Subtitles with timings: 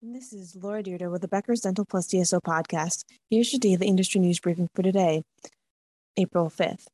[0.00, 3.02] This is Laura Dyrda with the Becker's Dental Plus DSO podcast.
[3.28, 5.24] Here's your daily industry news briefing for today,
[6.16, 6.86] April 5th.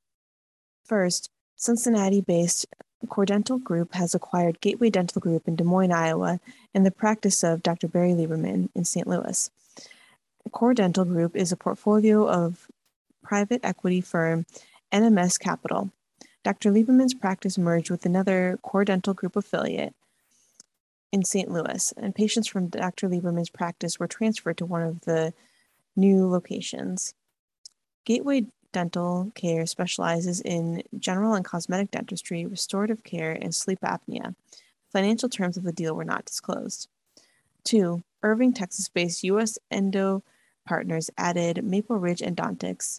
[0.87, 2.65] First, Cincinnati based
[3.11, 6.41] Core Dental Group has acquired Gateway Dental Group in Des Moines, Iowa,
[6.73, 7.89] and the practice of Dr.
[7.89, 9.07] Barry Lieberman in St.
[9.07, 9.51] Louis.
[10.51, 12.69] Core Dental Group is a portfolio of
[13.23, 14.47] private equity firm
[14.91, 15.91] NMS Capital.
[16.43, 16.71] Dr.
[16.71, 19.95] Lieberman's practice merged with another Core Dental Group affiliate,
[21.15, 21.49] in St.
[21.49, 23.09] Louis, and patients from Dr.
[23.09, 25.33] Lieberman's practice were transferred to one of the
[25.95, 27.15] new locations.
[28.05, 34.35] Gateway Dental Care specializes in general and cosmetic dentistry, restorative care, and sleep apnea.
[34.91, 36.89] Financial terms of the deal were not disclosed.
[37.63, 39.57] Two, Irving, Texas based U.S.
[39.71, 40.25] Endo
[40.67, 42.99] Partners added Maple Ridge Endodontics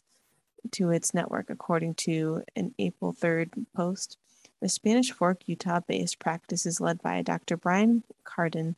[0.72, 4.18] to its network, according to an April 3rd post.
[4.66, 7.56] The Spanish Fork, Utah based practice is led by Dr.
[7.56, 8.76] Brian Carden,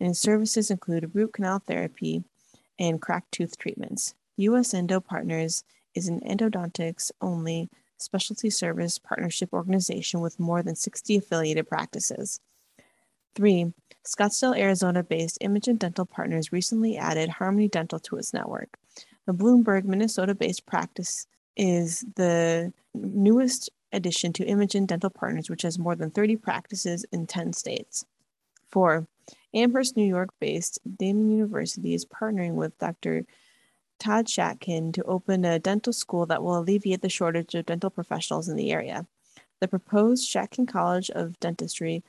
[0.00, 2.24] and his services include root canal therapy
[2.78, 4.14] and cracked tooth treatments.
[4.38, 4.72] U.S.
[4.72, 11.68] Endo Partners is an endodontics only specialty service partnership organization with more than 60 affiliated
[11.68, 12.40] practices.
[13.34, 13.74] Three,
[14.06, 18.78] Scottsdale, Arizona based Imagen Dental Partners recently added Harmony Dental to its network.
[19.26, 25.78] The Bloomberg, Minnesota based practice is the newest addition to Imagen Dental Partners, which has
[25.78, 28.04] more than 30 practices in 10 states.
[28.68, 29.06] Four,
[29.54, 33.24] Amherst, New York based Daemen University is partnering with Dr.
[33.98, 38.48] Todd Shatkin to open a dental school that will alleviate the shortage of dental professionals
[38.48, 39.06] in the area.
[39.60, 42.04] The proposed Shatkin College of Dentistry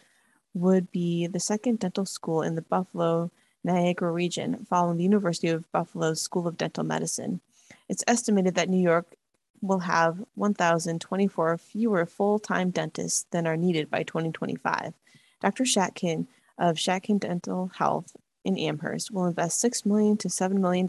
[0.53, 3.31] would be the second dental school in the Buffalo
[3.63, 7.41] Niagara region, following the University of Buffalo's School of Dental Medicine.
[7.87, 9.15] It's estimated that New York
[9.61, 14.93] will have 1,024 fewer full time dentists than are needed by 2025.
[15.41, 15.63] Dr.
[15.63, 20.87] Shatkin of Shatkin Dental Health in Amherst will invest 6 million to $7 million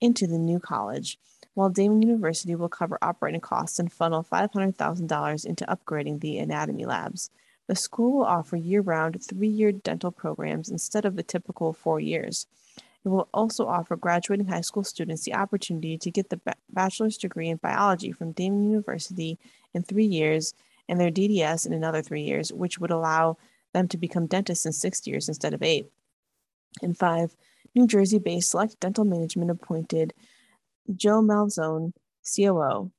[0.00, 1.18] into the new college,
[1.54, 7.30] while Daemen University will cover operating costs and funnel $500,000 into upgrading the anatomy labs.
[7.68, 12.00] The school will offer year round three year dental programs instead of the typical four
[12.00, 12.46] years.
[13.04, 16.40] It will also offer graduating high school students the opportunity to get the
[16.70, 19.38] bachelor's degree in biology from Daemen University
[19.74, 20.54] in three years
[20.88, 23.38] and their DDS in another three years, which would allow
[23.72, 25.90] them to become dentists in six years instead of eight.
[26.80, 27.34] And five,
[27.74, 30.14] New Jersey based Select Dental Management appointed
[30.94, 31.92] Joe Malzone,
[32.24, 32.92] COO.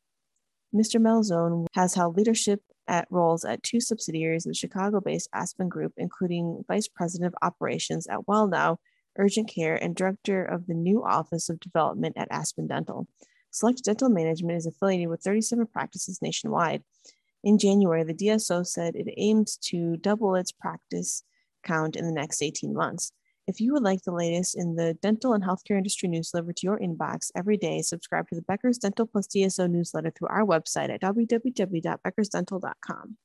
[0.75, 0.99] Mr.
[0.99, 5.93] Malzone has held leadership at roles at two subsidiaries of the Chicago based Aspen Group,
[5.97, 8.77] including Vice President of Operations at WellNow
[9.17, 13.07] urgent care, and director of the new Office of Development at Aspen Dental.
[13.51, 16.83] Select Dental Management is affiliated with 37 practices nationwide.
[17.43, 21.23] In January, the DSO said it aims to double its practice
[21.63, 23.11] count in the next 18 months.
[23.45, 26.65] If you would like the latest in the dental and healthcare industry news delivered to
[26.65, 30.89] your inbox every day, subscribe to the Becker's Dental Plus DSO newsletter through our website
[30.89, 33.17] at www.beckersdental.com.